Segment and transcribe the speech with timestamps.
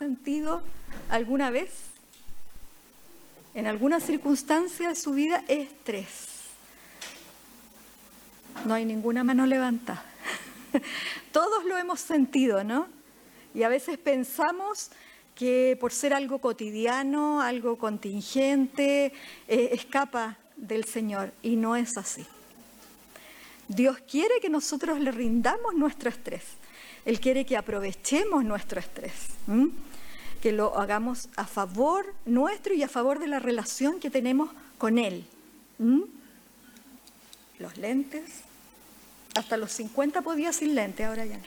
[0.00, 0.62] sentido
[1.10, 1.68] alguna vez,
[3.54, 6.08] en alguna circunstancia de su vida, estrés?
[8.64, 10.02] No hay ninguna mano levantada.
[11.32, 12.88] Todos lo hemos sentido, ¿no?
[13.54, 14.90] Y a veces pensamos
[15.34, 19.12] que por ser algo cotidiano, algo contingente,
[19.48, 21.34] eh, escapa del Señor.
[21.42, 22.24] Y no es así.
[23.68, 26.44] Dios quiere que nosotros le rindamos nuestro estrés.
[27.04, 29.12] Él quiere que aprovechemos nuestro estrés,
[30.40, 34.98] que lo hagamos a favor nuestro y a favor de la relación que tenemos con
[34.98, 35.24] Él.
[37.58, 38.30] Los lentes,
[39.34, 41.44] hasta los 50 podía sin lente, ahora ya no.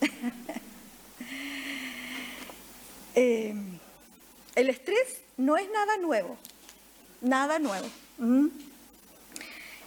[3.20, 3.52] Eh,
[4.54, 6.38] el estrés no es nada nuevo,
[7.20, 7.88] nada nuevo.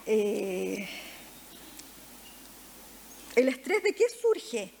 [0.04, 0.86] Eh,
[3.34, 4.74] ¿El estrés de qué surge?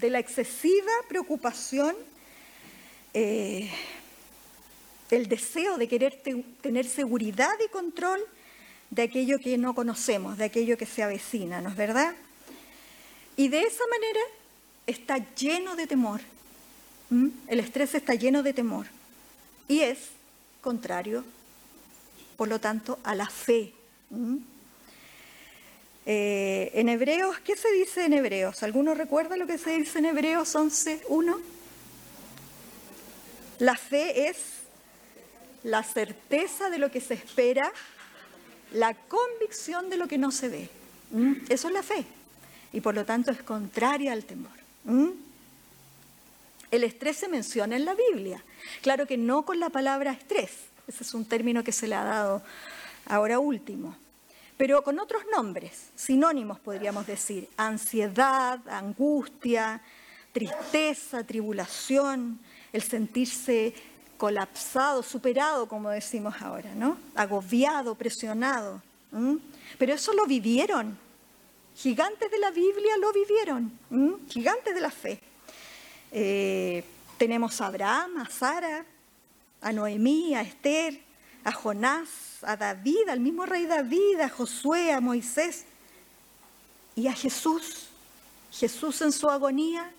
[0.00, 1.94] De la excesiva preocupación,
[3.12, 3.70] eh,
[5.10, 6.22] el deseo de querer
[6.62, 8.20] tener seguridad y control
[8.88, 12.14] de aquello que no conocemos, de aquello que se avecina, ¿no es verdad?
[13.36, 14.20] Y de esa manera
[14.86, 16.20] está lleno de temor.
[17.46, 18.86] El estrés está lleno de temor
[19.68, 19.98] y es
[20.62, 21.24] contrario,
[22.36, 23.74] por lo tanto, a la fe.
[26.06, 28.62] Eh, en Hebreos, ¿qué se dice en Hebreos?
[28.62, 31.38] ¿Alguno recuerda lo que se dice en Hebreos 11.1?
[33.58, 34.38] La fe es
[35.62, 37.70] la certeza de lo que se espera,
[38.72, 40.70] la convicción de lo que no se ve.
[41.48, 42.06] Eso es la fe.
[42.72, 44.52] Y por lo tanto es contraria al temor.
[44.84, 45.08] ¿Mm?
[46.70, 48.42] El estrés se menciona en la Biblia.
[48.80, 50.52] Claro que no con la palabra estrés.
[50.86, 52.42] Ese es un término que se le ha dado
[53.06, 53.96] ahora último.
[54.60, 57.48] Pero con otros nombres, sinónimos podríamos decir.
[57.56, 59.80] Ansiedad, angustia,
[60.32, 62.38] tristeza, tribulación,
[62.70, 63.72] el sentirse
[64.18, 66.98] colapsado, superado, como decimos ahora, ¿no?
[67.14, 68.82] Agobiado, presionado.
[69.78, 70.98] Pero eso lo vivieron
[71.74, 73.72] Gigantes de la Biblia lo vivieron,
[74.28, 75.18] gigantes de la fe.
[76.12, 76.84] Eh,
[77.16, 78.84] tenemos a Abraham, a Sara,
[79.62, 81.00] a Noemí, a Esther,
[81.44, 82.08] a Jonás,
[82.42, 85.64] a David, al mismo rey David, a Josué, a Moisés
[86.96, 87.88] y a Jesús.
[88.52, 89.90] Jesús en su agonía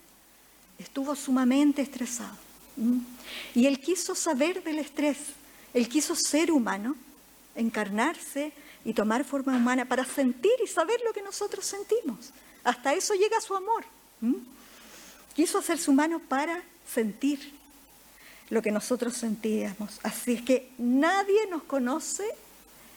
[0.78, 2.36] estuvo sumamente estresado.
[3.54, 5.18] Y él quiso saber del estrés,
[5.74, 6.96] él quiso ser humano,
[7.56, 8.54] encarnarse
[8.84, 12.32] y tomar forma humana para sentir y saber lo que nosotros sentimos.
[12.64, 13.84] Hasta eso llega su amor.
[15.36, 17.54] Quiso hacerse humano para sentir
[18.52, 20.00] lo que nosotros sentíamos.
[20.04, 22.26] Así es que nadie nos conoce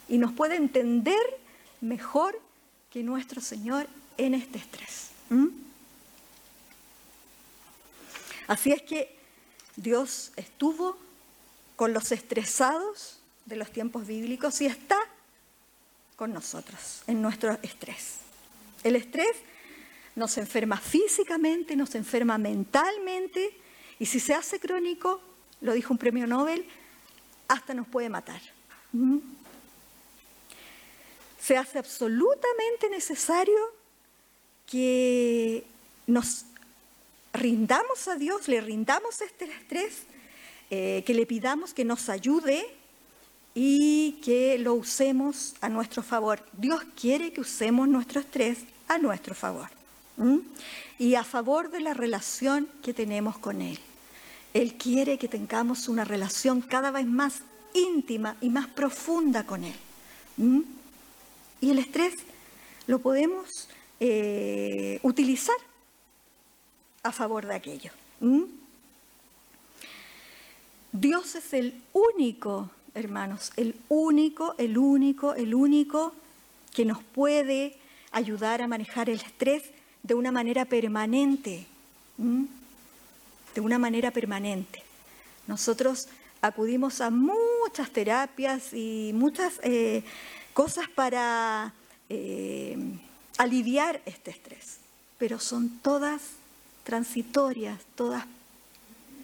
[0.09, 1.15] y nos puede entender
[1.79, 2.39] mejor
[2.91, 5.11] que nuestro Señor en este estrés.
[8.47, 9.17] Así es que
[9.77, 10.97] Dios estuvo
[11.77, 14.99] con los estresados de los tiempos bíblicos y está
[16.17, 18.17] con nosotros en nuestro estrés.
[18.83, 19.37] El estrés
[20.15, 23.57] nos enferma físicamente, nos enferma mentalmente
[23.99, 25.21] y si se hace crónico,
[25.65, 26.65] lo dijo un premio Nobel,
[27.47, 28.41] hasta nos puede matar.
[31.41, 33.57] Se hace absolutamente necesario
[34.67, 35.65] que
[36.07, 36.45] nos
[37.33, 40.03] rindamos a Dios, le rindamos este estrés,
[40.69, 42.65] eh, que le pidamos que nos ayude
[43.53, 46.45] y que lo usemos a nuestro favor.
[46.53, 49.69] Dios quiere que usemos nuestro estrés a nuestro favor
[50.99, 53.79] y a favor de la relación que tenemos con Él.
[54.55, 57.41] Él quiere que tengamos una relación cada vez más
[57.73, 59.75] íntima y más profunda con Él.
[61.59, 62.13] Y el estrés
[62.87, 63.67] lo podemos
[63.99, 65.57] eh, utilizar
[67.03, 67.91] a favor de aquello.
[70.93, 76.13] Dios es el único hermanos, el único, el único, el único
[76.73, 77.75] que nos puede
[78.13, 79.63] ayudar a manejar el estrés
[80.01, 81.67] de una manera permanente,
[83.55, 84.83] de una manera permanente.
[85.47, 86.07] Nosotros
[86.41, 90.03] acudimos a muchas terapias y muchas eh,
[90.53, 91.73] cosas para
[92.09, 92.77] eh,
[93.37, 94.77] aliviar este estrés,
[95.17, 96.21] pero son todas
[96.83, 98.25] transitorias, todas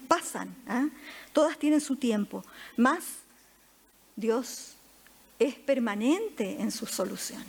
[0.08, 0.88] pasan, ¿ah?
[1.32, 2.44] todas tienen su tiempo,
[2.76, 3.04] más
[4.16, 4.74] Dios
[5.38, 7.46] es permanente en sus soluciones.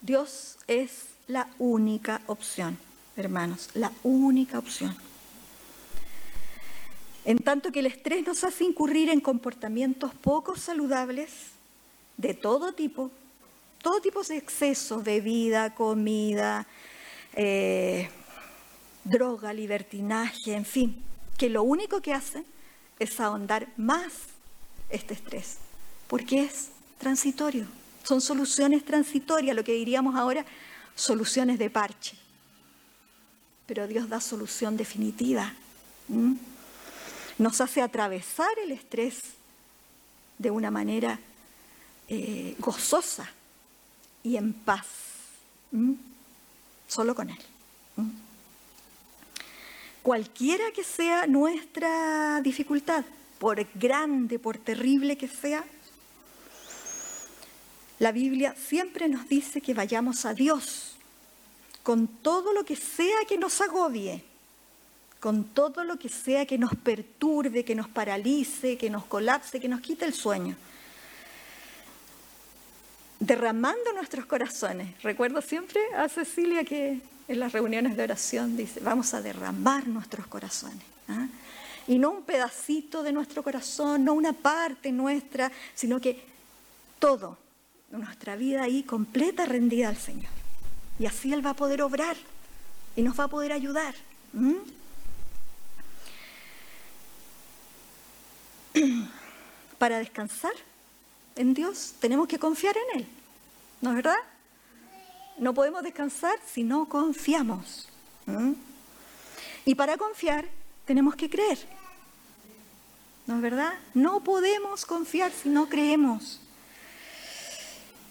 [0.00, 2.78] Dios es la única opción,
[3.18, 4.96] hermanos, la única opción.
[7.24, 11.30] En tanto que el estrés nos hace incurrir en comportamientos poco saludables
[12.16, 13.10] de todo tipo,
[13.82, 16.66] todo tipo de excesos, bebida, comida,
[17.34, 18.08] eh,
[19.04, 21.02] droga, libertinaje, en fin,
[21.36, 22.44] que lo único que hacen
[22.98, 24.12] es ahondar más
[24.90, 25.58] este estrés,
[26.08, 27.66] porque es transitorio,
[28.02, 30.44] son soluciones transitorias, lo que diríamos ahora,
[30.94, 32.16] soluciones de parche.
[33.68, 35.52] Pero Dios da solución definitiva.
[37.36, 39.20] Nos hace atravesar el estrés
[40.38, 41.20] de una manera
[42.08, 43.30] eh, gozosa
[44.24, 44.86] y en paz,
[46.88, 47.38] solo con Él.
[50.02, 53.04] Cualquiera que sea nuestra dificultad,
[53.38, 55.62] por grande, por terrible que sea,
[57.98, 60.97] la Biblia siempre nos dice que vayamos a Dios
[61.88, 64.22] con todo lo que sea que nos agobie,
[65.20, 69.68] con todo lo que sea que nos perturbe, que nos paralice, que nos colapse, que
[69.68, 70.54] nos quite el sueño.
[73.18, 75.02] Derramando nuestros corazones.
[75.02, 80.26] Recuerdo siempre a Cecilia que en las reuniones de oración dice, vamos a derramar nuestros
[80.26, 80.84] corazones.
[81.08, 81.26] ¿ah?
[81.86, 86.22] Y no un pedacito de nuestro corazón, no una parte nuestra, sino que
[86.98, 87.38] todo
[87.90, 90.38] nuestra vida ahí completa, rendida al Señor.
[90.98, 92.16] Y así Él va a poder obrar
[92.96, 93.94] y nos va a poder ayudar.
[99.78, 100.52] Para descansar
[101.36, 103.06] en Dios tenemos que confiar en Él,
[103.80, 104.16] ¿no es verdad?
[105.38, 107.88] No podemos descansar si no confiamos.
[109.64, 110.46] Y para confiar
[110.84, 111.58] tenemos que creer.
[113.26, 113.74] ¿No es verdad?
[113.94, 116.40] No podemos confiar si no creemos.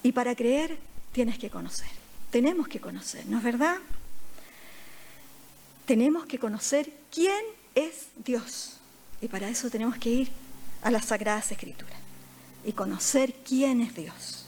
[0.03, 0.79] Y para creer
[1.11, 1.89] tienes que conocer.
[2.31, 3.77] Tenemos que conocer, ¿no es verdad?
[5.85, 7.43] Tenemos que conocer quién
[7.75, 8.77] es Dios.
[9.21, 10.29] Y para eso tenemos que ir
[10.81, 11.97] a las Sagradas Escrituras
[12.65, 14.47] y conocer quién es Dios.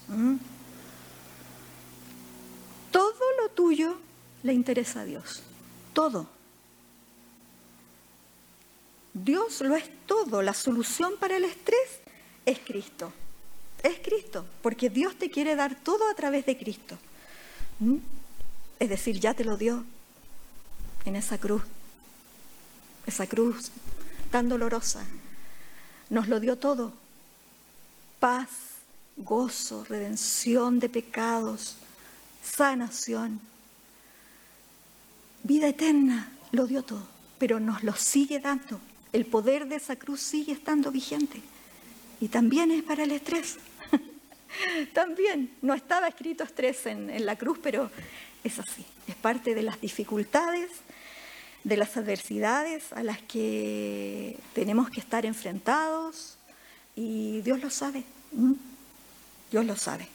[2.92, 3.98] Todo lo tuyo
[4.44, 5.42] le interesa a Dios.
[5.94, 6.28] Todo.
[9.14, 10.42] Dios lo es todo.
[10.42, 12.00] La solución para el estrés
[12.46, 13.14] es Cristo
[13.84, 16.98] es Cristo, porque Dios te quiere dar todo a través de Cristo.
[18.80, 19.86] Es decir, ya te lo dio
[21.06, 21.64] en esa cruz,
[23.06, 23.72] esa cruz
[24.32, 25.04] tan dolorosa.
[26.10, 26.94] Nos lo dio todo.
[28.20, 28.50] Paz,
[29.16, 31.78] gozo, redención de pecados,
[32.44, 33.40] sanación,
[35.44, 38.80] vida eterna, lo dio todo, pero nos lo sigue dando.
[39.12, 41.42] El poder de esa cruz sigue estando vigente.
[42.22, 43.58] Y también es para el estrés.
[44.94, 47.90] También no estaba escrito estrés en, la cruz, pero
[48.44, 48.86] es así.
[49.08, 50.70] Es parte de las dificultades,
[51.64, 56.38] de las adversidades a las que tenemos que estar enfrentados
[56.96, 58.04] y Dios lo sabe.
[59.52, 60.08] Dios lo sabe.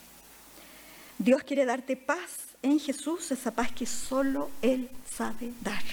[1.17, 5.83] Dios quiere darte paz en Jesús, esa paz que solo Él sabe dar.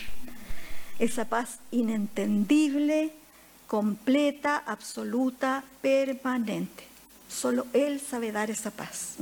[0.99, 3.13] Esa paz inentendible,
[3.67, 6.92] completa, absoluta, permanente.
[7.33, 9.17] Solo Él sabe dar esa paz.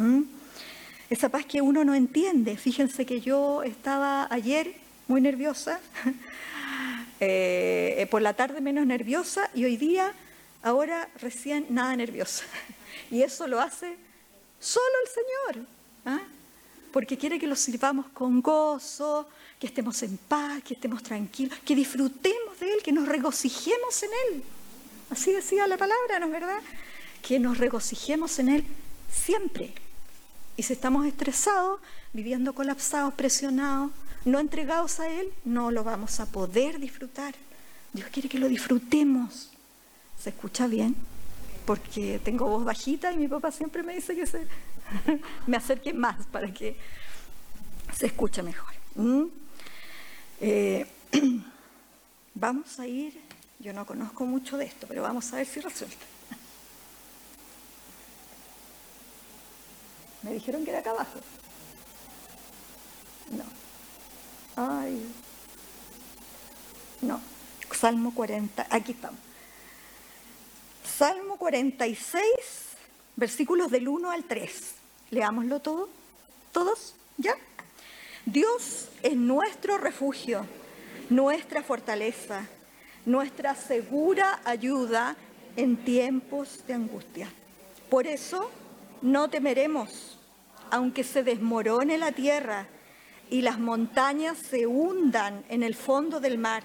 [1.08, 2.56] Esa paz que uno no entiende.
[2.56, 4.74] Fíjense que yo estaba ayer
[5.08, 5.80] muy nerviosa,
[7.20, 10.12] eh, por la tarde menos nerviosa y hoy día,
[10.62, 12.44] ahora recién nada nerviosa.
[13.10, 13.96] Y eso lo hace
[14.60, 15.66] solo el Señor.
[16.06, 16.20] ¿ah?
[16.92, 21.74] Porque quiere que lo sirvamos con gozo, que estemos en paz, que estemos tranquilos, que
[21.74, 24.42] disfrutemos de Él, que nos regocijemos en Él.
[25.10, 26.60] Así decía la palabra, ¿no es verdad?
[27.22, 28.64] Que nos regocijemos en Él
[29.12, 29.72] siempre.
[30.56, 31.80] Y si estamos estresados,
[32.12, 33.90] viviendo colapsados, presionados,
[34.24, 37.34] no entregados a Él, no lo vamos a poder disfrutar.
[37.92, 39.50] Dios quiere que lo disfrutemos.
[40.22, 40.94] ¿Se escucha bien?
[41.64, 44.46] Porque tengo voz bajita y mi papá siempre me dice que se,
[45.46, 46.76] me acerque más para que
[47.96, 48.74] se escuche mejor.
[48.96, 49.24] ¿Mm?
[50.40, 50.86] Eh,
[52.34, 53.18] vamos a ir,
[53.58, 55.96] yo no conozco mucho de esto, pero vamos a ver si resulta.
[60.22, 61.18] Me dijeron que era acá abajo.
[63.30, 63.44] No.
[64.56, 65.06] Ay.
[67.00, 67.20] No.
[67.72, 68.66] Salmo 40.
[68.68, 69.20] Aquí estamos.
[70.84, 72.26] Salmo 46,
[73.16, 74.74] versículos del 1 al 3.
[75.10, 75.88] Leámoslo todo.
[76.52, 76.94] ¿Todos?
[77.16, 77.34] ¿Ya?
[78.26, 80.44] Dios es nuestro refugio,
[81.08, 82.46] nuestra fortaleza,
[83.06, 85.16] nuestra segura ayuda
[85.56, 87.30] en tiempos de angustia.
[87.88, 88.50] Por eso
[89.02, 90.18] no temeremos,
[90.70, 92.66] aunque se desmorone la tierra
[93.28, 96.62] y las montañas se hundan en el fondo del mar,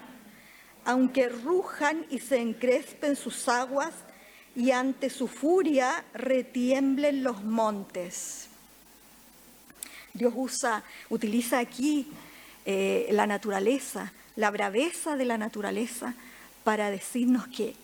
[0.84, 3.94] aunque rujan y se encrespen sus aguas
[4.56, 8.48] y ante su furia retiemblen los montes.
[10.13, 12.08] Dios usa, utiliza aquí
[12.65, 16.13] eh, la naturaleza, la braveza de la naturaleza,
[16.63, 17.75] para decirnos que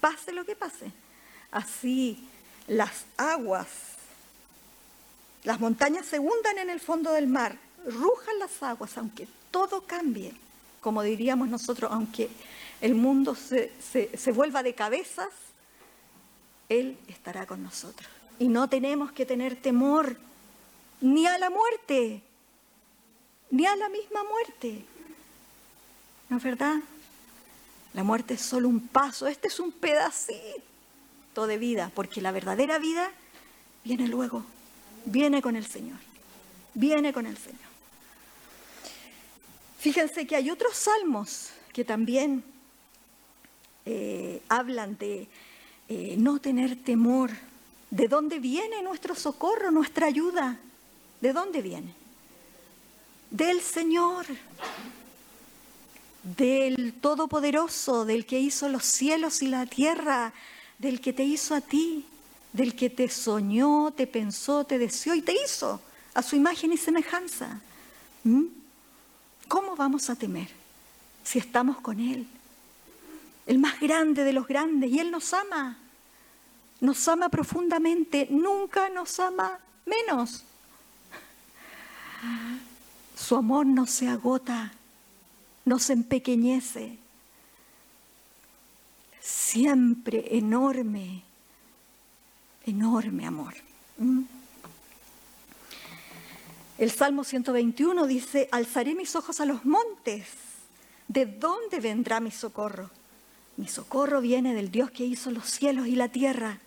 [0.00, 0.90] pase lo que pase,
[1.50, 2.28] así
[2.66, 3.68] las aguas,
[5.44, 7.56] las montañas se hundan en el fondo del mar,
[7.86, 10.34] rujan las aguas, aunque todo cambie,
[10.80, 12.28] como diríamos nosotros, aunque
[12.80, 15.30] el mundo se, se vuelva de cabezas,
[16.68, 18.08] Él estará con nosotros.
[18.38, 20.16] Y no tenemos que tener temor
[21.00, 22.22] ni a la muerte,
[23.50, 24.84] ni a la misma muerte.
[26.28, 26.76] ¿No es verdad?
[27.94, 30.66] La muerte es solo un paso, este es un pedacito
[31.44, 33.10] de vida, porque la verdadera vida
[33.84, 34.42] viene luego,
[35.04, 35.98] viene con el Señor,
[36.72, 37.60] viene con el Señor.
[39.78, 42.42] Fíjense que hay otros salmos que también
[43.84, 45.28] eh, hablan de
[45.88, 47.30] eh, no tener temor.
[47.90, 50.58] ¿De dónde viene nuestro socorro, nuestra ayuda?
[51.20, 51.94] ¿De dónde viene?
[53.30, 54.26] Del Señor,
[56.24, 60.32] del Todopoderoso, del que hizo los cielos y la tierra,
[60.78, 62.04] del que te hizo a ti,
[62.52, 65.80] del que te soñó, te pensó, te deseó y te hizo
[66.14, 67.60] a su imagen y semejanza.
[68.24, 68.44] ¿Mm?
[69.48, 70.48] ¿Cómo vamos a temer
[71.22, 72.26] si estamos con Él?
[73.46, 75.78] El más grande de los grandes y Él nos ama.
[76.80, 80.44] Nos ama profundamente, nunca nos ama menos.
[83.16, 84.72] Su amor no se agota,
[85.64, 86.98] no se empequeñece.
[89.26, 91.24] Siempre enorme,
[92.64, 93.54] enorme amor.
[93.98, 94.22] ¿Mm?
[96.78, 100.28] El Salmo 121 dice, alzaré mis ojos a los montes.
[101.08, 102.88] ¿De dónde vendrá mi socorro?
[103.56, 106.60] Mi socorro viene del Dios que hizo los cielos y la tierra.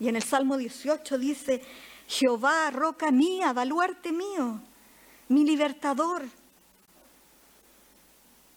[0.00, 1.62] Y en el Salmo 18 dice,
[2.06, 4.62] Jehová, roca mía, baluarte mío,
[5.28, 6.22] mi libertador.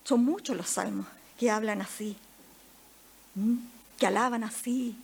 [0.05, 1.05] Son muchos los salmos
[1.37, 2.15] que hablan así,
[3.97, 4.95] que alaban así,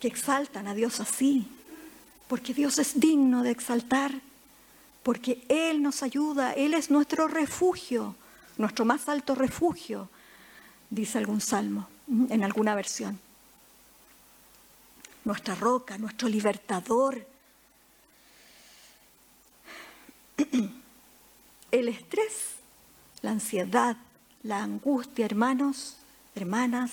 [0.00, 1.46] que exaltan a Dios así,
[2.28, 4.12] porque Dios es digno de exaltar,
[5.02, 8.14] porque Él nos ayuda, Él es nuestro refugio,
[8.58, 10.08] nuestro más alto refugio,
[10.90, 13.18] dice algún salmo en alguna versión.
[15.24, 17.26] Nuestra roca, nuestro libertador,
[21.70, 22.56] El estrés,
[23.22, 23.96] la ansiedad,
[24.42, 25.96] la angustia, hermanos,
[26.34, 26.92] hermanas,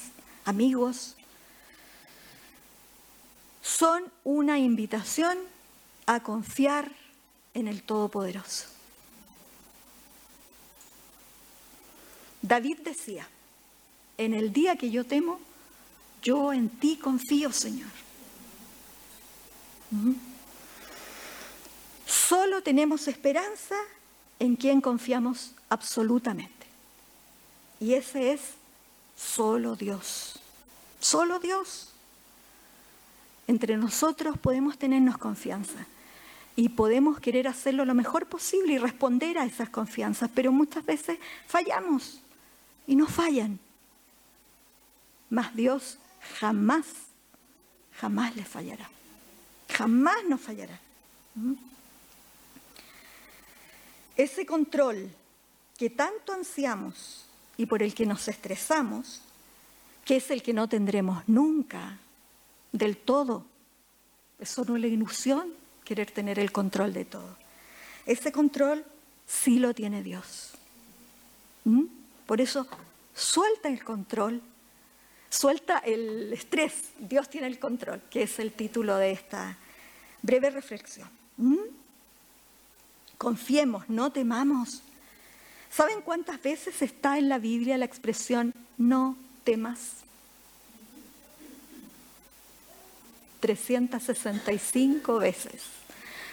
[0.49, 1.15] amigos,
[3.61, 5.37] son una invitación
[6.07, 6.91] a confiar
[7.53, 8.65] en el Todopoderoso.
[12.41, 13.27] David decía,
[14.17, 15.39] en el día que yo temo,
[16.23, 17.91] yo en ti confío, Señor.
[22.07, 23.75] Solo tenemos esperanza
[24.39, 26.65] en quien confiamos absolutamente.
[27.79, 28.58] Y ese es
[29.19, 30.39] solo Dios.
[30.99, 31.89] Solo Dios.
[33.47, 35.85] Entre nosotros podemos tenernos confianza
[36.55, 41.19] y podemos querer hacerlo lo mejor posible y responder a esas confianzas, pero muchas veces
[41.47, 42.21] fallamos
[42.88, 43.59] y no fallan.
[45.29, 45.97] Mas Dios
[46.39, 46.85] jamás,
[47.99, 48.89] jamás le fallará.
[49.69, 50.79] Jamás nos fallará.
[51.35, 51.53] ¿Mm?
[54.15, 55.09] Ese control
[55.77, 57.28] que tanto ansiamos
[57.59, 59.19] y por el que nos estresamos,
[60.05, 61.97] que es el que no tendremos nunca
[62.71, 63.45] del todo,
[64.39, 65.51] es solo una ilusión
[65.83, 67.35] querer tener el control de todo.
[68.05, 68.85] Ese control
[69.27, 70.53] sí lo tiene Dios.
[71.65, 71.83] ¿Mm?
[72.25, 72.65] Por eso
[73.13, 74.41] suelta el control,
[75.29, 79.57] suelta el estrés, Dios tiene el control, que es el título de esta
[80.21, 81.09] breve reflexión.
[81.35, 81.57] ¿Mm?
[83.17, 84.81] Confiemos, no temamos.
[85.69, 89.99] ¿Saben cuántas veces está en la Biblia la expresión no temas?
[93.39, 95.63] 365 veces.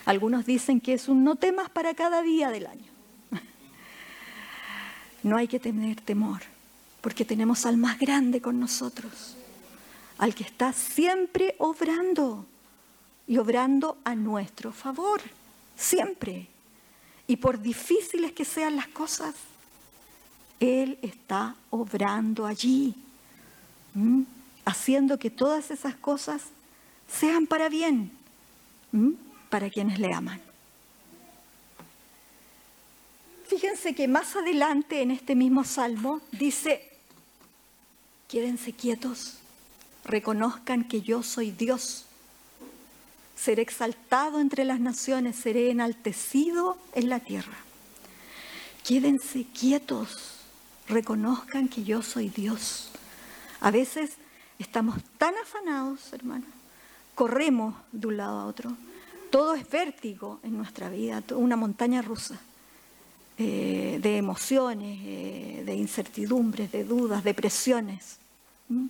[0.05, 2.97] Algunos dicen que es un no temas para cada día del año.
[5.23, 6.43] No hay que tener temor,
[7.01, 9.37] porque tenemos al más grande con nosotros,
[10.19, 12.47] al que está siempre obrando
[13.27, 15.21] y obrando a nuestro favor,
[15.77, 16.47] siempre.
[17.27, 19.35] Y por difíciles que sean las cosas,
[20.61, 22.95] Él está obrando allí,
[24.65, 26.43] haciendo que todas esas cosas
[27.09, 28.13] sean para bien,
[29.51, 30.41] para quienes le aman.
[33.49, 36.91] Fíjense que más adelante en este mismo salmo dice,
[38.29, 39.39] quédense quietos,
[40.05, 42.07] reconozcan que yo soy Dios
[43.37, 47.57] seré exaltado entre las naciones, seré enaltecido en la tierra.
[48.83, 50.41] Quédense quietos,
[50.89, 52.91] reconozcan que yo soy Dios.
[53.61, 54.13] A veces
[54.59, 56.47] estamos tan afanados, hermano,
[57.15, 58.77] corremos de un lado a otro.
[59.31, 62.41] Todo es vértigo en nuestra vida, una montaña rusa
[63.39, 68.19] eh, de emociones, eh, de incertidumbres, de dudas, de presiones.
[68.69, 68.87] ¿Mm?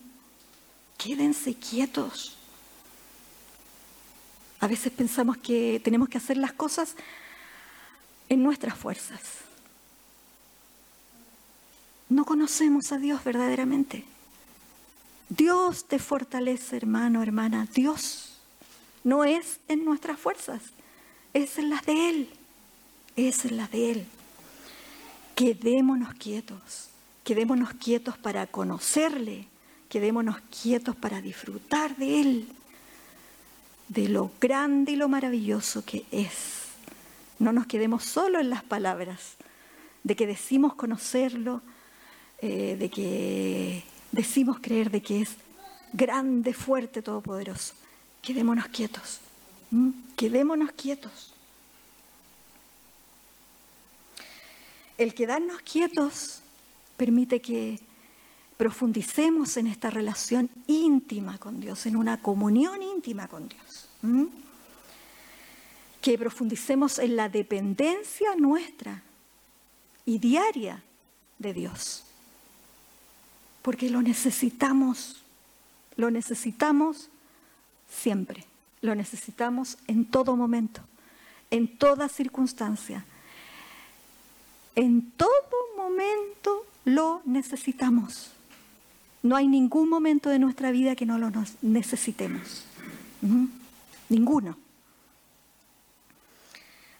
[0.99, 2.36] Quédense quietos.
[4.61, 6.95] A veces pensamos que tenemos que hacer las cosas
[8.29, 9.21] en nuestras fuerzas.
[12.09, 14.05] No conocemos a Dios verdaderamente.
[15.29, 17.67] Dios te fortalece, hermano, hermana.
[17.75, 18.39] Dios
[19.03, 20.63] no es en nuestras fuerzas,
[21.35, 22.31] es en las de Él.
[23.17, 24.07] Es en las de Él.
[25.35, 26.89] Quedémonos quietos,
[27.25, 29.49] quedémonos quietos para conocerle,
[29.89, 32.49] quedémonos quietos para disfrutar de Él,
[33.88, 36.66] de lo grande y lo maravilloso que es.
[37.38, 39.37] No nos quedemos solo en las palabras,
[40.02, 41.62] de que decimos conocerlo,
[42.40, 45.37] eh, de que decimos creer de que es
[45.93, 47.75] grande, fuerte, todopoderoso.
[48.23, 49.21] Quedémonos quietos,
[50.16, 51.33] quedémonos quietos.
[54.99, 56.40] El quedarnos quietos
[56.97, 57.81] permite que
[58.57, 63.89] profundicemos en esta relación íntima con Dios, en una comunión íntima con Dios.
[66.01, 69.03] Que profundicemos en la dependencia nuestra
[70.05, 70.83] y diaria
[71.39, 72.05] de Dios.
[73.63, 75.23] Porque lo necesitamos,
[75.97, 77.11] lo necesitamos
[77.91, 78.45] siempre,
[78.81, 80.83] lo necesitamos en todo momento,
[81.51, 83.04] en toda circunstancia.
[84.76, 85.30] En todo
[85.76, 88.36] momento lo necesitamos.
[89.26, 92.62] No hay ningún momento de nuestra vida que no lo necesitemos.
[94.08, 94.56] Ninguno.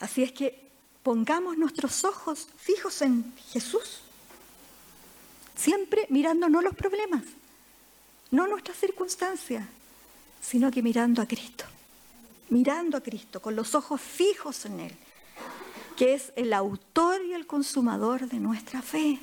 [0.00, 0.68] Así es que
[1.04, 4.00] pongamos nuestros ojos fijos en Jesús,
[5.54, 7.22] siempre mirando no los problemas,
[8.32, 9.64] no nuestras circunstancias,
[10.40, 11.64] sino que mirando a Cristo,
[12.50, 14.92] mirando a Cristo, con los ojos fijos en Él,
[15.96, 19.20] que es el autor y el consumador de nuestra fe.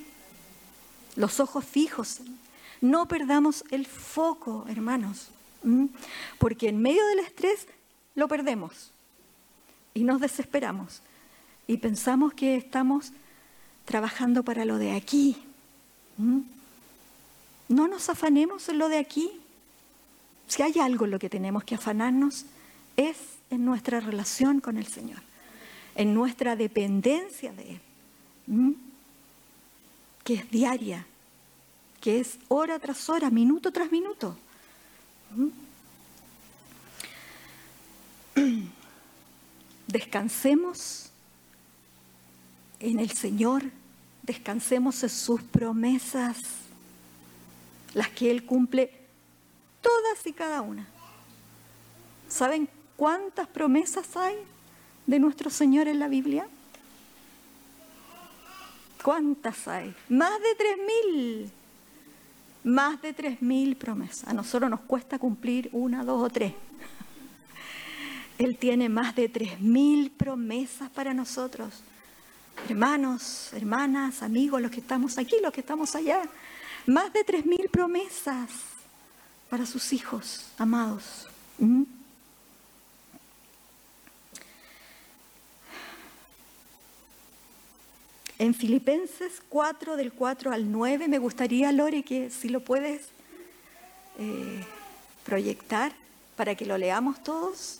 [1.18, 2.43] Los ojos fijos en Él.
[2.84, 5.30] No perdamos el foco, hermanos,
[6.38, 7.66] porque en medio del estrés
[8.14, 8.92] lo perdemos
[9.94, 11.02] y nos desesperamos
[11.66, 13.14] y pensamos que estamos
[13.86, 15.38] trabajando para lo de aquí.
[16.18, 19.32] No nos afanemos en lo de aquí.
[20.50, 22.46] Si hay algo en lo que tenemos que afanarnos
[22.98, 23.16] es
[23.50, 25.22] en nuestra relación con el Señor,
[25.96, 27.80] en nuestra dependencia de
[28.50, 28.76] Él,
[30.26, 31.08] que es diaria,
[32.04, 34.38] que es hora tras hora, minuto tras minuto.
[39.88, 41.10] Descansemos
[42.82, 43.64] en el Señor,
[44.22, 46.40] descansemos en sus promesas,
[47.94, 48.92] las que Él cumple
[49.82, 50.86] todas y cada una.
[52.28, 54.36] ¿Saben cuántas promesas hay
[55.08, 56.50] de nuestro Señor en la Biblia?
[59.02, 59.96] ¿Cuántas hay?
[60.10, 61.54] Más de tres mil.
[62.64, 64.28] Más de tres mil promesas.
[64.28, 66.54] A nosotros nos cuesta cumplir una, dos o tres.
[68.38, 71.84] Él tiene más de tres mil promesas para nosotros.
[72.70, 76.22] Hermanos, hermanas, amigos, los que estamos aquí, los que estamos allá.
[76.86, 78.50] Más de tres mil promesas
[79.50, 81.28] para sus hijos amados.
[81.60, 81.84] ¿Mm?
[88.40, 93.02] En Filipenses 4, del 4 al 9, me gustaría, Lore, que si lo puedes
[94.18, 94.66] eh,
[95.24, 95.94] proyectar
[96.36, 97.80] para que lo leamos todos.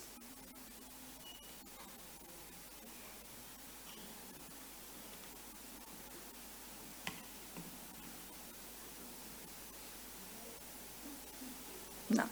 [12.08, 12.24] No.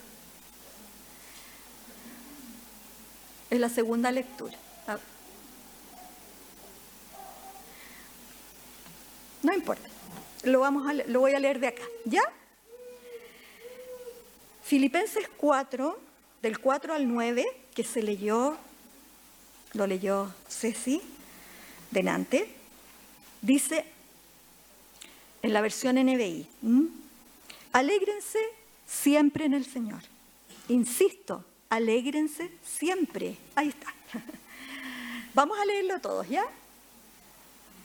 [3.51, 4.57] Es la segunda lectura.
[9.43, 9.89] No importa.
[10.53, 11.83] Lo, vamos a, lo voy a leer de acá.
[12.05, 12.21] ¿Ya?
[14.63, 15.99] Filipenses 4,
[16.43, 18.59] del 4 al 9, que se leyó,
[19.73, 21.01] lo leyó Ceci
[21.91, 22.49] delante,
[23.41, 23.87] dice
[25.41, 26.47] en la versión NBI,
[27.73, 28.39] alégrense
[28.87, 30.03] siempre en el Señor.
[30.69, 33.39] Insisto, alégrense siempre.
[33.55, 33.87] Ahí está.
[35.35, 36.45] Vamos a leerlo todos, ¿ya?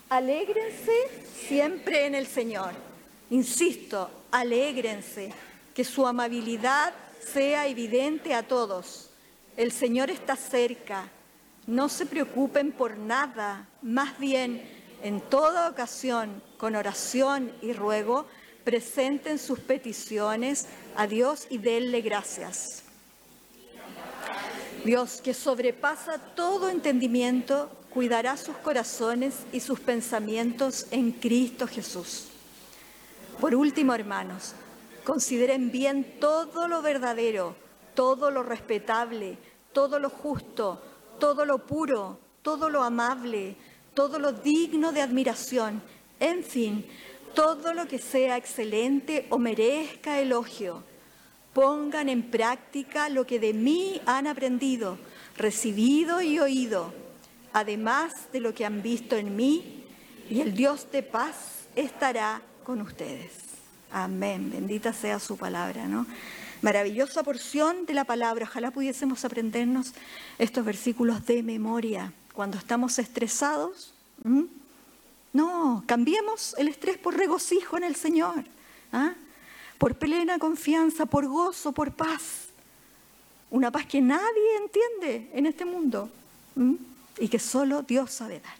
[0.09, 0.91] Alégrense
[1.47, 2.71] siempre en el Señor.
[3.29, 5.33] Insisto, alégrense,
[5.73, 9.09] que su amabilidad sea evidente a todos.
[9.57, 11.09] El Señor está cerca.
[11.65, 14.61] No se preocupen por nada, más bien
[15.03, 18.25] en toda ocasión, con oración y ruego,
[18.63, 22.83] presenten sus peticiones a Dios y denle gracias.
[24.83, 32.27] Dios, que sobrepasa todo entendimiento, cuidará sus corazones y sus pensamientos en Cristo Jesús.
[33.41, 34.53] Por último, hermanos,
[35.03, 37.55] consideren bien todo lo verdadero,
[37.95, 39.39] todo lo respetable,
[39.73, 40.79] todo lo justo,
[41.17, 43.55] todo lo puro, todo lo amable,
[43.95, 45.81] todo lo digno de admiración,
[46.19, 46.85] en fin,
[47.33, 50.83] todo lo que sea excelente o merezca elogio.
[51.51, 54.99] Pongan en práctica lo que de mí han aprendido,
[55.35, 57.06] recibido y oído,
[57.59, 59.83] además de lo que han visto en mí,
[60.29, 63.31] y el Dios de paz estará con ustedes.
[63.91, 64.51] Amén.
[64.51, 66.05] Bendita sea su palabra, ¿no?
[66.61, 68.45] Maravillosa porción de la palabra.
[68.45, 69.93] Ojalá pudiésemos aprendernos
[70.37, 73.93] estos versículos de memoria cuando estamos estresados.
[75.33, 78.43] No, cambiemos el estrés por regocijo en el Señor,
[78.91, 79.13] ¿ah?
[79.77, 82.49] por plena confianza, por gozo, por paz.
[83.49, 86.11] Una paz que nadie entiende en este mundo
[87.19, 88.57] y que solo Dios sabe dar.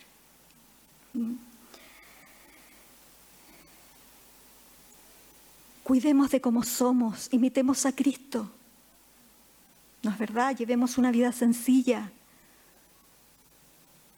[5.83, 8.51] Cuidemos de cómo somos, imitemos a Cristo.
[10.03, 10.55] ¿No es verdad?
[10.55, 12.11] Llevemos una vida sencilla,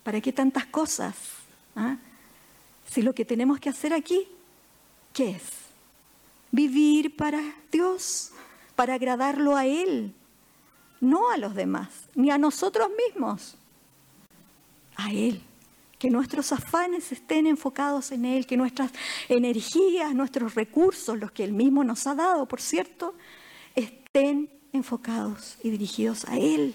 [0.10, 1.16] ¿Para qué tantas cosas?
[1.76, 1.98] ¿Ah?
[2.90, 4.28] Si lo que tenemos que hacer aquí,
[5.14, 5.44] ¿qué es?
[6.52, 7.40] Vivir para
[7.72, 8.32] Dios,
[8.76, 10.16] para agradarlo a Él,
[11.00, 13.56] no a los demás, ni a nosotros mismos,
[15.00, 15.42] a Él.
[15.98, 18.92] Que nuestros afanes estén enfocados en Él, que nuestras
[19.28, 23.14] energías, nuestros recursos, los que Él mismo nos ha dado, por cierto,
[23.76, 26.74] estén enfocados y dirigidos a Él.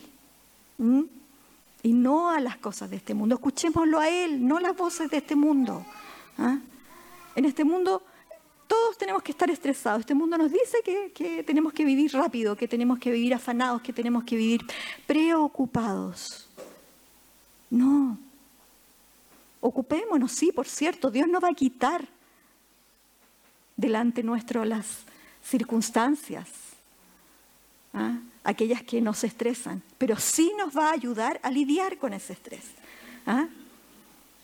[1.82, 3.36] Y no a las cosas de este mundo.
[3.36, 5.84] Escuchémoslo a Él, no las voces de este mundo.
[6.38, 6.58] ¿ah?
[7.36, 8.02] En este mundo
[8.66, 10.00] todos tenemos que estar estresados.
[10.00, 13.92] Este mundo nos dice que, tenemos que vivir rápido, que tenemos que vivir afanados, que
[13.92, 14.62] tenemos que vivir
[15.06, 16.43] preocupados.
[17.74, 18.18] No.
[19.60, 22.06] Ocupémonos, sí, por cierto, Dios no va a quitar
[23.76, 24.86] delante nuestro las
[25.42, 26.48] circunstancias.
[27.94, 28.18] ¿ah?
[28.44, 32.64] aquellas que nos estresan, pero sí nos va a ayudar a lidiar con ese estrés
[33.26, 33.46] ¿ah?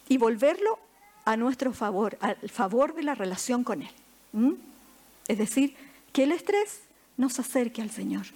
[0.08, 0.78] y volverlo
[1.26, 4.56] a nuestro favor, al favor de la relación con Él.
[5.28, 5.76] Es decir,
[6.12, 6.80] que el estrés
[7.18, 8.26] nos acerque al Señor.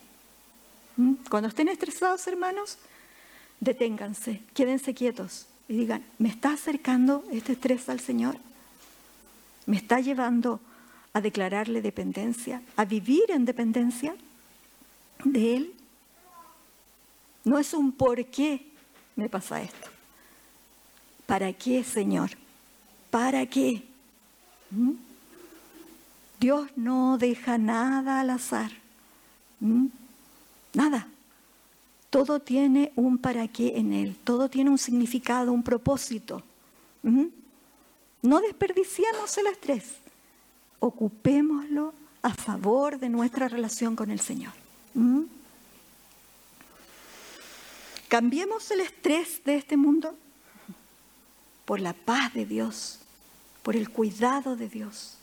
[1.31, 2.79] Cuando estén estresados, hermanos,
[3.61, 8.37] deténganse, quédense quietos y digan, ¿me está acercando este estrés al Señor?
[9.67, 10.61] ¿Me está llevando
[11.13, 14.15] a declararle dependencia, a vivir en dependencia?
[15.25, 15.75] de Él.
[17.45, 18.67] No es un por qué
[19.17, 19.89] me pasa esto.
[21.27, 22.31] ¿Para qué, Señor?
[23.11, 23.87] ¿Para qué?
[24.71, 24.93] ¿Mm?
[26.41, 28.71] Dios no deja nada al azar.
[29.61, 29.87] ¿Mm?
[30.75, 31.09] Nada.
[32.15, 34.17] Todo tiene un para qué en Él.
[34.23, 36.45] Todo tiene un significado, un propósito.
[37.03, 39.97] No desperdiciemos el estrés.
[40.79, 44.53] Ocupémoslo a favor de nuestra relación con el Señor.
[48.07, 50.17] Cambiemos el estrés de este mundo
[51.65, 53.01] por la paz de Dios,
[53.65, 55.19] por el cuidado de Dios,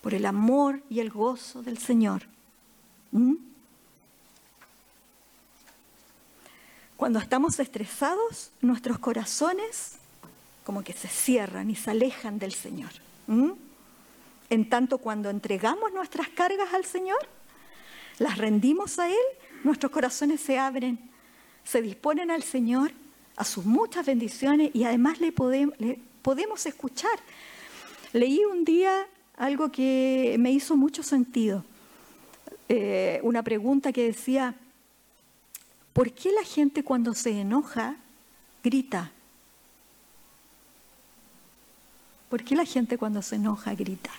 [0.00, 2.24] por el amor y el gozo del Señor.
[6.98, 9.92] Cuando estamos estresados, nuestros corazones
[10.64, 12.90] como que se cierran y se alejan del Señor.
[14.50, 17.20] En tanto, cuando entregamos nuestras cargas al Señor,
[18.18, 19.14] las rendimos a Él,
[19.62, 20.98] nuestros corazones se abren,
[21.62, 22.90] se disponen al Señor,
[23.36, 27.16] a sus muchas bendiciones y además le podemos, escuchar.
[28.12, 29.06] Leí un día
[29.36, 31.64] algo que me hizo mucho sentido,
[32.68, 34.56] eh, una pregunta que decía,
[35.98, 37.96] ¿por qué la gente cuando se enoja
[38.62, 39.10] grita?
[42.30, 44.12] ¿Por qué la gente cuando se enoja grita?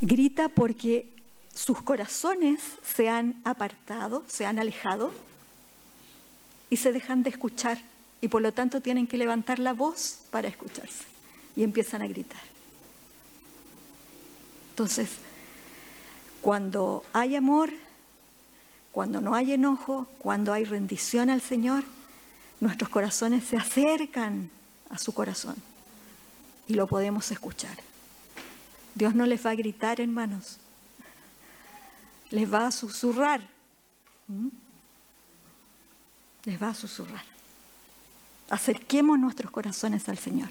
[0.00, 1.08] Grita porque
[1.54, 5.12] sus corazones se han apartado, se han alejado
[6.68, 7.78] y se dejan de escuchar
[8.20, 11.04] y por lo tanto tienen que levantar la voz para escucharse
[11.54, 12.42] y empiezan a gritar.
[14.70, 15.10] Entonces,
[16.40, 17.70] cuando hay amor,
[18.92, 21.84] cuando no hay enojo, cuando hay rendición al Señor,
[22.60, 24.50] nuestros corazones se acercan
[24.90, 25.56] a su corazón
[26.66, 27.76] y lo podemos escuchar.
[28.94, 30.58] Dios no les va a gritar, hermanos.
[32.30, 33.40] Les va a susurrar.
[34.28, 34.48] ¿Mm?
[36.44, 37.24] Les va a susurrar.
[38.50, 40.50] Acerquemos nuestros corazones al Señor.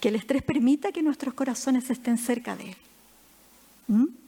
[0.00, 2.76] Que el estrés permita que nuestros corazones estén cerca de Él.
[3.88, 4.23] ¿Mm?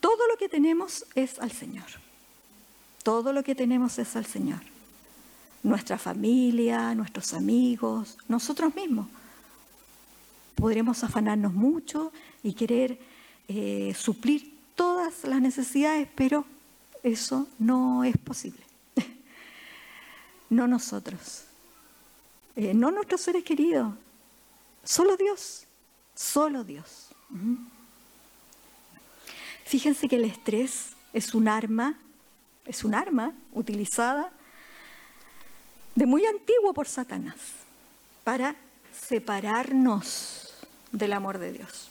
[0.00, 1.86] Todo lo que tenemos es al Señor.
[3.02, 4.60] Todo lo que tenemos es al Señor.
[5.62, 9.06] Nuestra familia, nuestros amigos, nosotros mismos.
[10.54, 12.98] Podremos afanarnos mucho y querer
[13.48, 16.44] eh, suplir todas las necesidades, pero
[17.02, 18.60] eso no es posible.
[20.50, 21.44] no nosotros.
[22.56, 23.94] Eh, no nuestros seres queridos.
[24.82, 25.66] Solo Dios.
[26.14, 27.08] Solo Dios.
[29.64, 31.98] Fíjense que el estrés es un arma,
[32.66, 34.30] es un arma utilizada
[35.94, 37.36] de muy antiguo por Satanás
[38.24, 38.56] para
[39.08, 40.52] separarnos
[40.92, 41.88] del amor de Dios,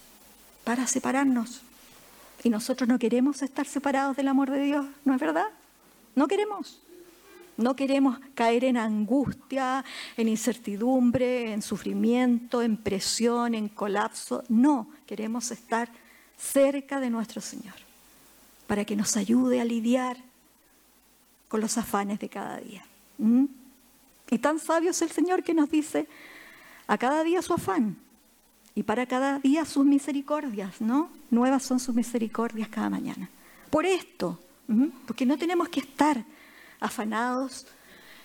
[0.63, 1.61] para separarnos.
[2.43, 5.47] Y nosotros no queremos estar separados del amor de Dios, ¿no es verdad?
[6.15, 6.79] No queremos.
[7.55, 9.85] No queremos caer en angustia,
[10.17, 14.43] en incertidumbre, en sufrimiento, en presión, en colapso.
[14.49, 15.89] No, queremos estar
[16.51, 17.75] cerca de nuestro Señor,
[18.67, 20.17] para que nos ayude a lidiar
[21.47, 22.83] con los afanes de cada día.
[23.17, 23.45] ¿Mm?
[24.29, 26.07] Y tan sabio es el Señor que nos dice,
[26.87, 27.95] a cada día su afán
[28.75, 31.09] y para cada día sus misericordias, ¿no?
[31.29, 33.29] Nuevas son sus misericordias cada mañana.
[33.69, 34.39] Por esto,
[35.05, 36.23] porque no tenemos que estar
[36.79, 37.67] afanados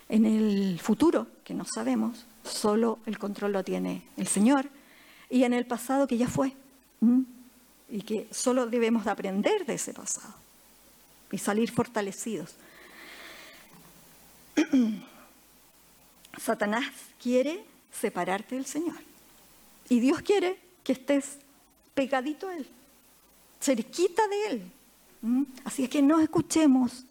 [0.09, 4.69] en el futuro, que no sabemos, solo el control lo tiene el Señor,
[5.29, 6.55] y en el pasado que ya fue
[7.88, 10.35] y que solo debemos de aprender de ese pasado
[11.31, 12.55] y salir fortalecidos.
[16.40, 16.87] Satanás
[17.20, 18.96] quiere separarte del Señor
[19.88, 21.38] y Dios quiere que estés
[21.94, 22.66] pegadito a Él,
[23.61, 24.72] cerquita de Él.
[25.22, 25.42] ¿Mm?
[25.64, 27.05] Así es que no escuchemos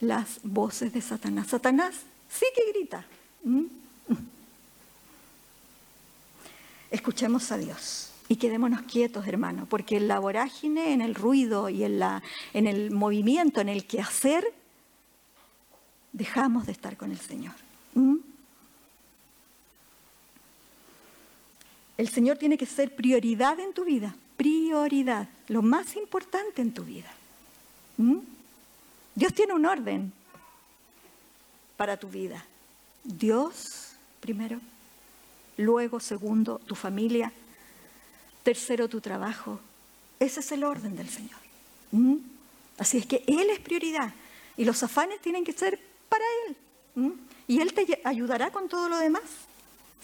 [0.00, 1.48] las voces de Satanás.
[1.48, 1.94] Satanás
[2.30, 3.04] sí que grita.
[3.44, 3.64] ¿Mm?
[6.90, 8.11] Escuchemos a Dios.
[8.28, 12.22] Y quedémonos quietos, hermano, porque en la vorágine, en el ruido y en, la,
[12.54, 14.52] en el movimiento, en el quehacer,
[16.12, 17.54] dejamos de estar con el Señor.
[17.94, 18.16] ¿Mm?
[21.98, 26.84] El Señor tiene que ser prioridad en tu vida, prioridad, lo más importante en tu
[26.84, 27.10] vida.
[27.98, 28.18] ¿Mm?
[29.14, 30.12] Dios tiene un orden
[31.76, 32.44] para tu vida.
[33.04, 34.60] Dios primero,
[35.56, 37.32] luego segundo tu familia,
[38.42, 39.60] Tercero, tu trabajo.
[40.18, 41.40] Ese es el orden del Señor.
[41.92, 42.16] ¿Mm?
[42.78, 44.12] Así es que Él es prioridad
[44.56, 46.56] y los afanes tienen que ser para Él.
[46.94, 47.10] ¿Mm?
[47.48, 49.22] Y Él te ayudará con todo lo demás.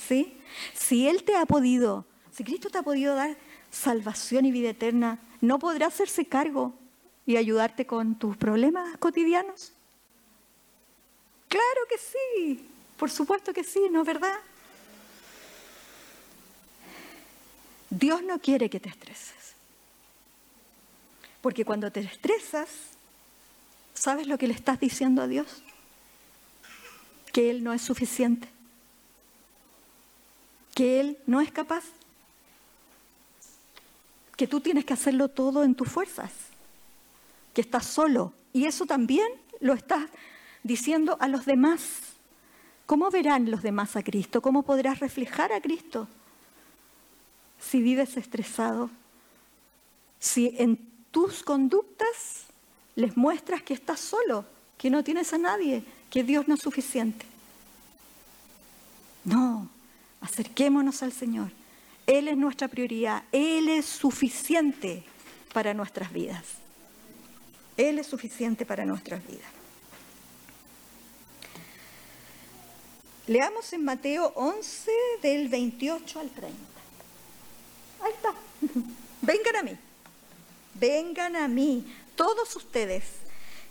[0.08, 0.36] ¿Sí?
[0.74, 3.36] Si Él te ha podido, si Cristo te ha podido dar
[3.70, 6.74] salvación y vida eterna, ¿no podrá hacerse cargo
[7.26, 9.72] y ayudarte con tus problemas cotidianos?
[11.48, 12.66] Claro que sí,
[12.98, 14.38] por supuesto que sí, ¿no es verdad?
[17.90, 19.54] Dios no quiere que te estreses.
[21.40, 22.68] Porque cuando te estresas,
[23.94, 25.62] ¿sabes lo que le estás diciendo a Dios?
[27.32, 28.48] Que Él no es suficiente.
[30.74, 31.84] Que Él no es capaz.
[34.36, 36.32] Que tú tienes que hacerlo todo en tus fuerzas.
[37.54, 38.32] Que estás solo.
[38.52, 39.28] Y eso también
[39.60, 40.04] lo estás
[40.62, 41.80] diciendo a los demás.
[42.86, 44.42] ¿Cómo verán los demás a Cristo?
[44.42, 46.08] ¿Cómo podrás reflejar a Cristo?
[47.60, 48.90] Si vives estresado,
[50.18, 50.78] si en
[51.10, 52.46] tus conductas
[52.96, 54.44] les muestras que estás solo,
[54.76, 57.26] que no tienes a nadie, que Dios no es suficiente.
[59.24, 59.68] No,
[60.20, 61.50] acerquémonos al Señor.
[62.06, 65.04] Él es nuestra prioridad, Él es suficiente
[65.52, 66.44] para nuestras vidas.
[67.76, 69.50] Él es suficiente para nuestras vidas.
[73.26, 74.90] Leamos en Mateo 11
[75.22, 76.77] del 28 al 30.
[78.00, 78.34] Ahí está.
[79.22, 79.76] Vengan a mí.
[80.74, 81.84] Vengan a mí,
[82.14, 83.04] todos ustedes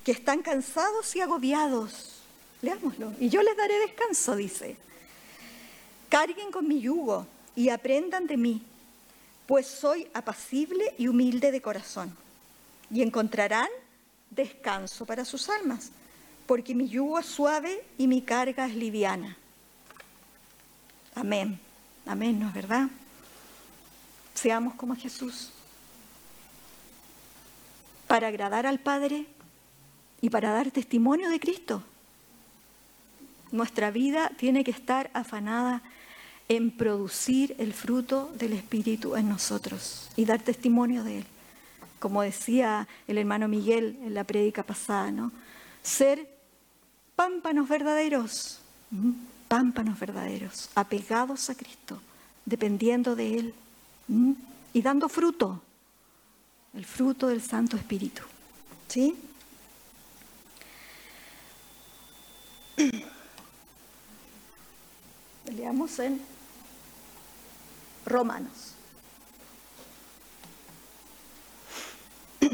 [0.03, 2.21] que están cansados y agobiados.
[2.61, 3.13] Leámoslo.
[3.19, 4.75] Y yo les daré descanso, dice.
[6.09, 8.61] Carguen con mi yugo y aprendan de mí,
[9.45, 12.15] pues soy apacible y humilde de corazón.
[12.91, 13.69] Y encontrarán
[14.29, 15.91] descanso para sus almas,
[16.45, 19.37] porque mi yugo es suave y mi carga es liviana.
[21.15, 21.59] Amén.
[22.05, 22.87] Amén, ¿no es verdad?
[24.37, 25.49] Seamos como Jesús.
[28.05, 29.25] Para agradar al Padre
[30.21, 31.81] y para dar testimonio de Cristo.
[33.51, 35.81] Nuestra vida tiene que estar afanada
[36.49, 41.25] en producir el fruto del Espíritu en nosotros y dar testimonio de Él.
[41.97, 45.31] Como decía el hermano Miguel en la prédica pasada, ¿no?
[45.81, 46.29] ser
[47.15, 48.59] pámpanos verdaderos,
[49.47, 51.99] pámpanos verdaderos, apegados a Cristo,
[52.45, 53.55] dependiendo de Él
[54.07, 55.61] y dando fruto,
[56.73, 58.21] el fruto del Santo Espíritu.
[58.87, 59.15] ¿Sí?
[65.55, 66.21] Leamos en
[68.05, 68.73] Romanos.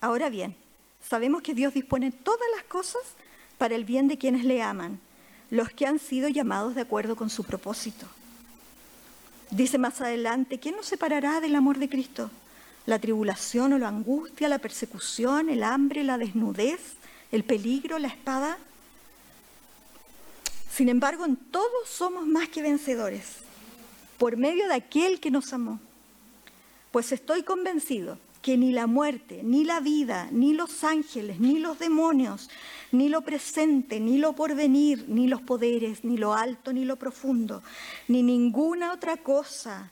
[0.00, 0.56] Ahora bien,
[1.08, 3.02] sabemos que Dios dispone todas las cosas
[3.58, 5.00] para el bien de quienes le aman,
[5.50, 8.06] los que han sido llamados de acuerdo con su propósito.
[9.50, 12.30] Dice más adelante, ¿quién nos separará del amor de Cristo?
[12.84, 16.80] La tribulación o la angustia, la persecución, el hambre, la desnudez,
[17.32, 18.58] el peligro, la espada.
[20.70, 23.24] Sin embargo, en todos somos más que vencedores,
[24.18, 25.80] por medio de aquel que nos amó.
[26.90, 31.80] Pues estoy convencido que ni la muerte, ni la vida, ni los ángeles, ni los
[31.80, 32.48] demonios,
[32.92, 37.64] ni lo presente, ni lo porvenir, ni los poderes, ni lo alto, ni lo profundo,
[38.06, 39.90] ni ninguna otra cosa,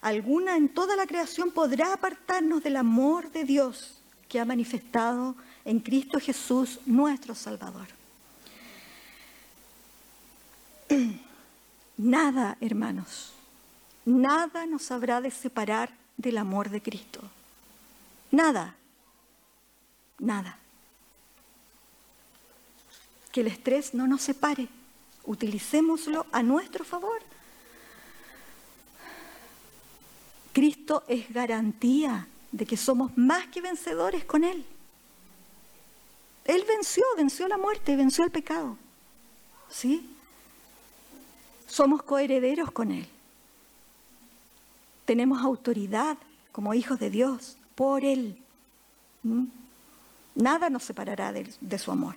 [0.00, 5.34] alguna en toda la creación podrá apartarnos del amor de Dios que ha manifestado
[5.64, 7.88] en Cristo Jesús, nuestro Salvador.
[11.96, 13.32] Nada, hermanos,
[14.04, 17.28] nada nos habrá de separar del amor de Cristo.
[18.30, 18.76] Nada,
[20.18, 20.58] nada.
[23.32, 24.68] Que el estrés no nos separe,
[25.24, 27.22] utilicémoslo a nuestro favor.
[30.52, 34.64] Cristo es garantía de que somos más que vencedores con Él.
[36.44, 38.76] Él venció, venció la muerte, venció el pecado.
[39.70, 40.10] ¿Sí?
[41.66, 43.06] Somos coherederos con Él.
[45.04, 46.16] Tenemos autoridad
[46.52, 48.36] como hijos de Dios por Él.
[50.34, 52.16] Nada nos separará de, de su amor.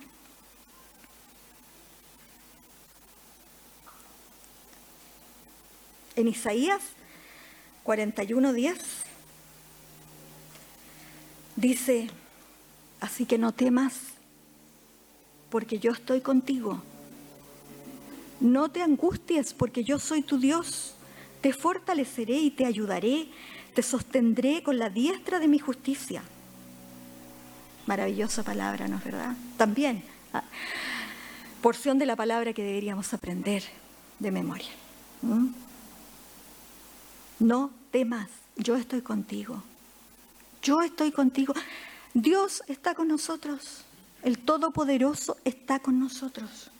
[6.16, 6.82] En Isaías
[7.84, 8.76] 41:10
[11.54, 12.10] dice,
[13.00, 13.94] así que no temas,
[15.48, 16.82] porque yo estoy contigo.
[18.40, 20.96] No te angusties, porque yo soy tu Dios.
[21.40, 23.28] Te fortaleceré y te ayudaré
[23.74, 26.22] te sostendré con la diestra de mi justicia.
[27.86, 29.36] Maravillosa palabra, ¿no es verdad?
[29.56, 30.44] También, ah,
[31.60, 33.62] porción de la palabra que deberíamos aprender
[34.18, 34.70] de memoria.
[37.38, 39.62] No temas, yo estoy contigo.
[40.62, 41.54] Yo estoy contigo.
[42.14, 43.84] Dios está con nosotros.
[44.22, 46.71] El Todopoderoso está con nosotros.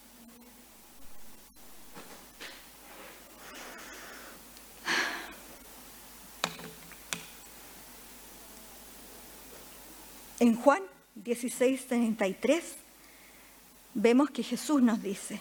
[10.42, 10.82] En Juan
[11.14, 12.64] 16, 33
[13.94, 15.40] vemos que Jesús nos dice,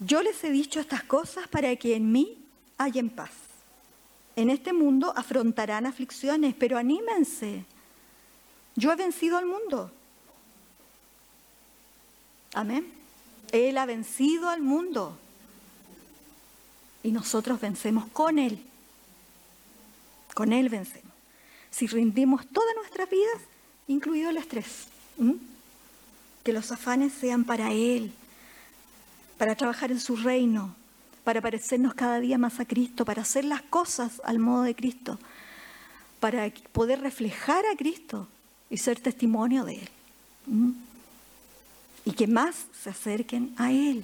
[0.00, 2.44] yo les he dicho estas cosas para que en mí
[2.76, 3.30] hayan paz.
[4.34, 7.64] En este mundo afrontarán aflicciones, pero anímense.
[8.74, 9.92] Yo he vencido al mundo.
[12.52, 12.92] Amén.
[13.52, 15.16] Él ha vencido al mundo.
[17.04, 18.60] Y nosotros vencemos con Él.
[20.34, 21.05] Con Él vencemos
[21.76, 23.42] si rendimos todas nuestras vidas,
[23.86, 24.86] incluido el estrés.
[26.42, 28.12] Que los afanes sean para Él,
[29.36, 30.74] para trabajar en su reino,
[31.22, 35.18] para parecernos cada día más a Cristo, para hacer las cosas al modo de Cristo,
[36.18, 38.26] para poder reflejar a Cristo
[38.70, 39.88] y ser testimonio de Él.
[42.06, 44.02] Y que más se acerquen a Él.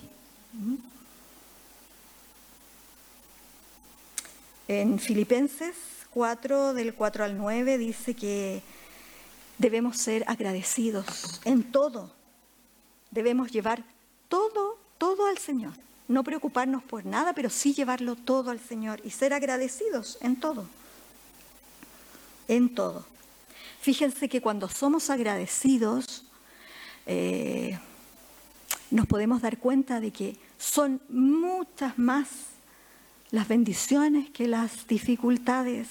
[4.68, 8.63] En Filipenses 4, del 4 al 9, dice que
[9.59, 12.13] debemos ser agradecidos en todo.
[13.11, 13.83] Debemos llevar
[14.29, 15.73] todo, todo al Señor.
[16.09, 20.67] No preocuparnos por nada, pero sí llevarlo todo al Señor y ser agradecidos en todo.
[22.49, 23.07] En todo.
[23.81, 26.25] Fíjense que cuando somos agradecidos,
[27.07, 27.79] eh,
[28.91, 32.29] nos podemos dar cuenta de que son muchas más
[33.33, 35.89] las bendiciones que las dificultades.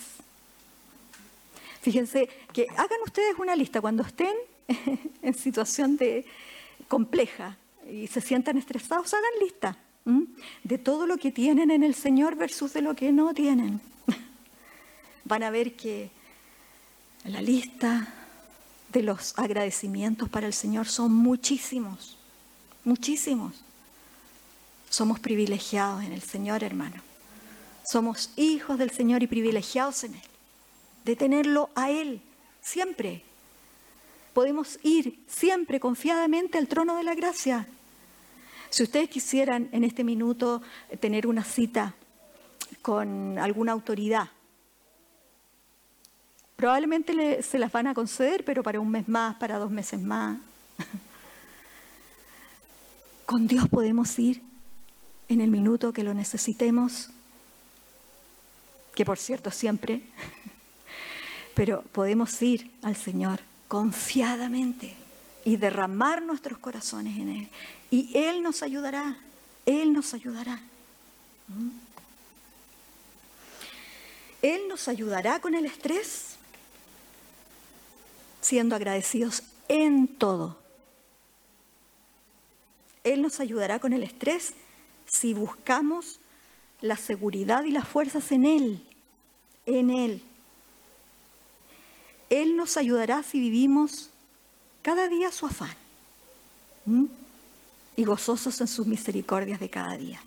[1.81, 4.33] Fíjense que hagan ustedes una lista cuando estén
[5.21, 6.25] en situación de
[6.87, 7.57] compleja
[7.91, 9.77] y se sientan estresados, hagan lista
[10.63, 13.81] de todo lo que tienen en el Señor versus de lo que no tienen.
[15.25, 16.11] Van a ver que
[17.25, 18.13] la lista
[18.91, 22.17] de los agradecimientos para el Señor son muchísimos,
[22.83, 23.63] muchísimos.
[24.89, 27.10] Somos privilegiados en el Señor, hermano.
[27.83, 30.21] Somos hijos del Señor y privilegiados en Él,
[31.05, 32.21] de tenerlo a Él
[32.61, 33.23] siempre.
[34.33, 37.67] podemos ir siempre confiadamente al trono de la gracia.
[38.69, 40.61] Si ustedes quisieran en este minuto
[41.01, 41.93] tener una cita
[42.81, 44.29] con alguna autoridad,
[46.55, 50.37] probablemente se las van a conceder, pero para un mes más, para dos meses más.
[53.25, 54.41] Con Dios podemos ir
[55.27, 57.09] en el minuto que lo necesitemos,
[59.01, 59.99] que por cierto siempre,
[61.55, 64.93] pero podemos ir al Señor confiadamente
[65.43, 67.49] y derramar nuestros corazones en Él.
[67.89, 69.17] Y Él nos ayudará,
[69.65, 70.61] Él nos ayudará.
[71.47, 71.69] ¿Mm?
[74.43, 76.35] Él nos ayudará con el estrés,
[78.39, 80.59] siendo agradecidos en todo.
[83.03, 84.53] Él nos ayudará con el estrés
[85.07, 86.19] si buscamos
[86.81, 88.83] la seguridad y las fuerzas en Él,
[89.65, 90.21] en Él.
[92.29, 94.09] Él nos ayudará si vivimos
[94.81, 95.75] cada día su afán
[97.95, 100.21] y gozosos en sus misericordias de cada día.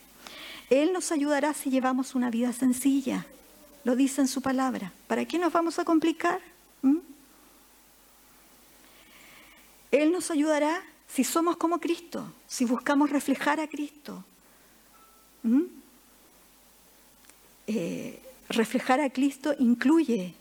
[0.70, 3.26] Él nos ayudará si llevamos una vida sencilla,
[3.84, 4.92] lo dice en su palabra.
[5.06, 6.40] ¿Para qué nos vamos a complicar?
[9.90, 14.24] Él nos ayudará si somos como Cristo, si buscamos reflejar a Cristo.
[18.48, 20.34] Reflejar a Cristo incluye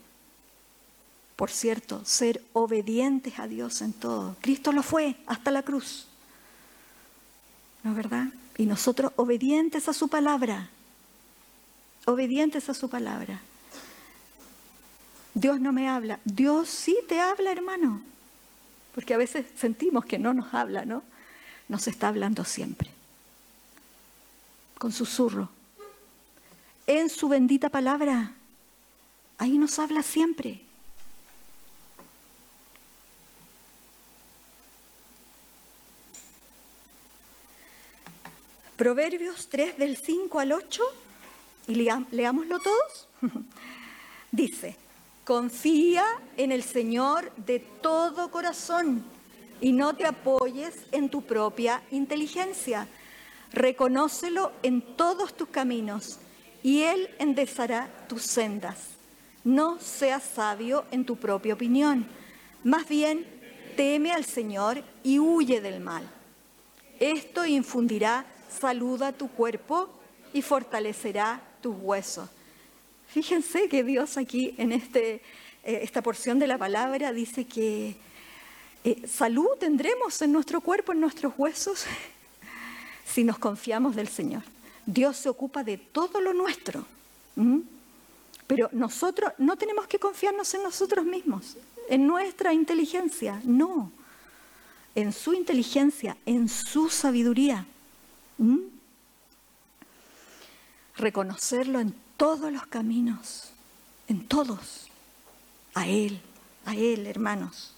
[1.36, 4.36] por cierto, ser obedientes a Dios en todo.
[4.42, 6.08] Cristo lo fue hasta la cruz.
[7.84, 8.28] ¿No es verdad?
[8.58, 10.70] Y nosotros obedientes a su palabra.
[12.06, 13.42] Obedientes a su palabra.
[15.34, 16.20] Dios no me habla.
[16.24, 18.02] Dios sí te habla, hermano.
[18.94, 21.02] Porque a veces sentimos que no nos habla, ¿no?
[21.68, 22.92] Nos está hablando siempre.
[24.78, 25.50] Con susurro.
[26.86, 28.34] En su bendita palabra.
[29.38, 30.62] Ahí nos habla siempre.
[38.76, 40.84] Proverbios 3 del 5 al 8,
[41.68, 43.08] y leámoslo todos,
[44.32, 44.76] dice,
[45.24, 46.04] confía
[46.36, 49.06] en el Señor de todo corazón
[49.62, 52.88] y no te apoyes en tu propia inteligencia.
[53.54, 56.20] Reconócelo en todos tus caminos
[56.64, 58.78] y Él enderezará tus sendas.
[59.44, 62.08] No seas sabio en tu propia opinión,
[62.64, 63.28] más bien
[63.76, 66.10] teme al Señor y huye del mal.
[67.00, 68.26] Esto infundirá
[68.60, 69.90] saluda tu cuerpo
[70.32, 72.30] y fortalecerá tus huesos.
[73.08, 75.16] Fíjense que Dios aquí en este,
[75.64, 77.96] eh, esta porción de la palabra dice que
[78.84, 81.86] eh, salud tendremos en nuestro cuerpo, en nuestros huesos,
[83.06, 84.44] si nos confiamos del Señor.
[84.86, 86.86] Dios se ocupa de todo lo nuestro.
[88.48, 91.58] Pero nosotros no tenemos que confiarnos en nosotros mismos,
[91.90, 93.92] en nuestra inteligencia, no.
[94.96, 97.66] En su inteligencia, en su sabiduría.
[100.98, 103.52] Reconocerlo en todos los caminos,
[104.08, 104.88] en todos.
[105.74, 106.22] A Él,
[106.66, 107.74] a Él, hermanos.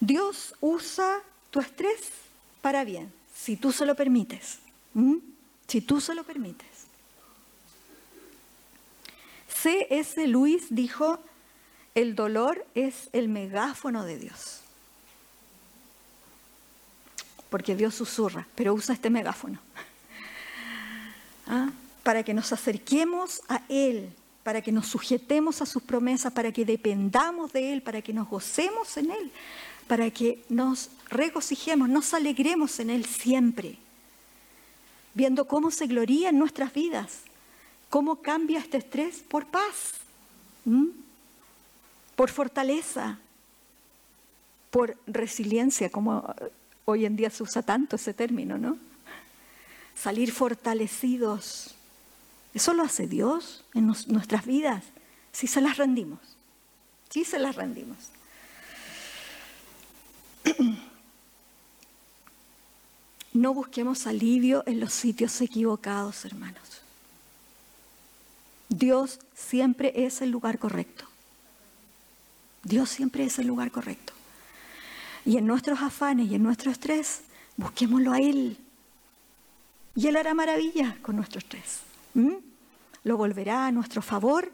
[0.00, 1.20] Dios usa
[1.50, 2.00] tu estrés
[2.60, 4.58] para bien, si tú se lo permites.
[5.68, 6.68] Si tú se lo permites.
[9.48, 10.26] C.S.
[10.26, 11.18] Luis dijo,
[11.94, 14.62] el dolor es el megáfono de Dios
[17.52, 19.58] porque Dios susurra, pero usa este megáfono.
[21.46, 21.68] ¿Ah?
[22.02, 24.08] Para que nos acerquemos a Él,
[24.42, 28.26] para que nos sujetemos a sus promesas, para que dependamos de Él, para que nos
[28.26, 29.30] gocemos en Él,
[29.86, 33.76] para que nos regocijemos, nos alegremos en Él siempre,
[35.14, 37.20] viendo cómo se gloría en nuestras vidas,
[37.90, 39.94] cómo cambia este estrés por paz,
[42.16, 43.18] por fortaleza,
[44.70, 46.24] por resiliencia, como
[46.84, 48.76] Hoy en día se usa tanto ese término, ¿no?
[49.94, 51.74] Salir fortalecidos.
[52.54, 54.84] Eso lo hace Dios en nuestras vidas,
[55.32, 56.18] si se las rendimos.
[57.08, 57.98] Si se las rendimos.
[63.32, 66.82] No busquemos alivio en los sitios equivocados, hermanos.
[68.68, 71.04] Dios siempre es el lugar correcto.
[72.64, 74.12] Dios siempre es el lugar correcto.
[75.24, 77.22] Y en nuestros afanes y en nuestro estrés,
[77.56, 78.56] busquémoslo a Él.
[79.94, 81.80] Y Él hará maravillas con nuestro estrés.
[83.04, 84.50] Lo volverá a nuestro favor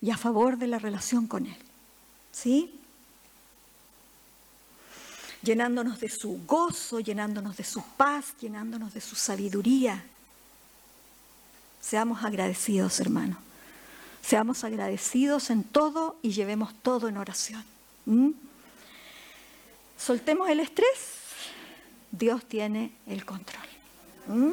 [0.00, 1.56] y a favor de la relación con Él.
[2.32, 2.79] ¿Sí?
[5.42, 10.04] Llenándonos de su gozo, llenándonos de su paz, llenándonos de su sabiduría.
[11.80, 13.38] Seamos agradecidos, hermano.
[14.22, 17.64] Seamos agradecidos en todo y llevemos todo en oración.
[19.98, 21.20] Soltemos el estrés.
[22.12, 23.64] Dios tiene el control.
[24.26, 24.52] ¿Mm?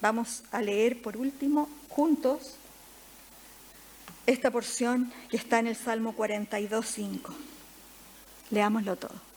[0.00, 2.54] Vamos a leer por último juntos
[4.26, 7.32] esta porción que está en el Salmo 42.5.
[8.50, 9.27] Leámoslo todo.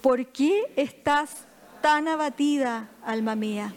[0.00, 1.30] ¿Por qué estás
[1.82, 3.74] tan abatida, alma mía?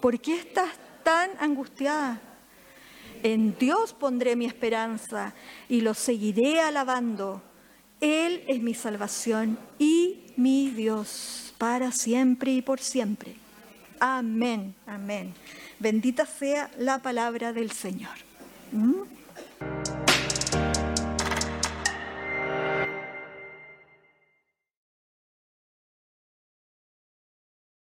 [0.00, 0.70] ¿Por qué estás
[1.04, 2.20] tan angustiada?
[3.22, 5.34] En Dios pondré mi esperanza
[5.68, 7.42] y lo seguiré alabando.
[8.00, 13.34] Él es mi salvación y mi Dios para siempre y por siempre.
[14.00, 15.34] Amén, amén.
[15.78, 18.16] Bendita sea la palabra del Señor.
[18.72, 19.97] ¿Mm?